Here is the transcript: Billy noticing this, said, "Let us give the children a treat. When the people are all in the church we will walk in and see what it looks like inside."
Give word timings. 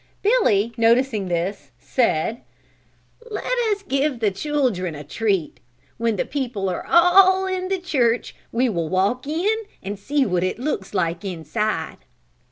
Billy 0.23 0.73
noticing 0.77 1.27
this, 1.27 1.69
said, 1.77 2.41
"Let 3.29 3.55
us 3.69 3.83
give 3.83 4.19
the 4.19 4.31
children 4.31 4.95
a 4.95 5.03
treat. 5.03 5.59
When 5.97 6.15
the 6.15 6.25
people 6.25 6.69
are 6.69 6.83
all 6.87 7.45
in 7.45 7.67
the 7.67 7.77
church 7.77 8.33
we 8.51 8.67
will 8.67 8.89
walk 8.89 9.27
in 9.27 9.53
and 9.83 9.99
see 9.99 10.25
what 10.25 10.43
it 10.43 10.57
looks 10.57 10.95
like 10.95 11.23
inside." 11.23 11.97